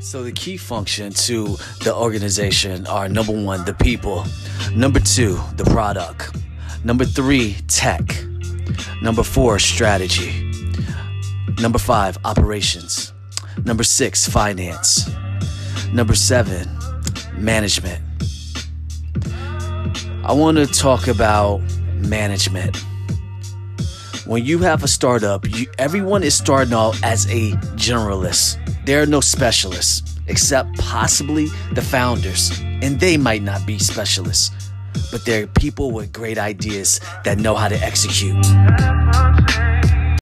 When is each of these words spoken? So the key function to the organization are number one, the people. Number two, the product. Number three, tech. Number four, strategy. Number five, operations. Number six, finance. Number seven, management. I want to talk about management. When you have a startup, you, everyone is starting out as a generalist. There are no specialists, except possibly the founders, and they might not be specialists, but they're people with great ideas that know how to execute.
So 0.00 0.22
the 0.22 0.32
key 0.32 0.56
function 0.56 1.12
to 1.12 1.58
the 1.84 1.94
organization 1.94 2.86
are 2.86 3.10
number 3.10 3.32
one, 3.32 3.66
the 3.66 3.74
people. 3.74 4.24
Number 4.74 5.00
two, 5.00 5.38
the 5.56 5.64
product. 5.64 6.34
Number 6.82 7.04
three, 7.04 7.56
tech. 7.68 8.24
Number 9.02 9.22
four, 9.22 9.58
strategy. 9.58 10.47
Number 11.60 11.78
five, 11.78 12.16
operations. 12.24 13.12
Number 13.64 13.82
six, 13.82 14.28
finance. 14.28 15.10
Number 15.92 16.14
seven, 16.14 16.68
management. 17.34 18.00
I 20.24 20.32
want 20.32 20.58
to 20.58 20.66
talk 20.66 21.08
about 21.08 21.60
management. 21.94 22.76
When 24.24 24.44
you 24.44 24.58
have 24.58 24.84
a 24.84 24.88
startup, 24.88 25.48
you, 25.48 25.66
everyone 25.78 26.22
is 26.22 26.36
starting 26.36 26.74
out 26.74 27.02
as 27.02 27.26
a 27.26 27.52
generalist. 27.74 28.56
There 28.86 29.02
are 29.02 29.06
no 29.06 29.20
specialists, 29.20 30.20
except 30.28 30.78
possibly 30.78 31.46
the 31.72 31.82
founders, 31.82 32.60
and 32.60 33.00
they 33.00 33.16
might 33.16 33.42
not 33.42 33.66
be 33.66 33.80
specialists, 33.80 34.50
but 35.10 35.24
they're 35.24 35.48
people 35.48 35.90
with 35.90 36.12
great 36.12 36.38
ideas 36.38 37.00
that 37.24 37.38
know 37.38 37.56
how 37.56 37.66
to 37.66 37.76
execute. 37.82 38.36